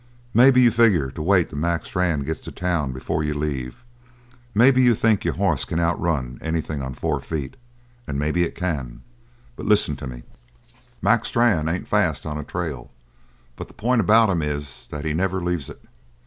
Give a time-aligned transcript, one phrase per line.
[0.33, 3.83] Maybe you figure to wait till Mac Strann gets to town before you leave;
[4.55, 7.55] maybe you think your hoss can outrun anything on four feet.
[8.07, 9.03] And maybe it can.
[9.55, 10.23] But listen to me:
[11.03, 12.89] Mac Strann ain't fast on a trail,
[13.55, 15.83] but the point about him is that he never leaves it!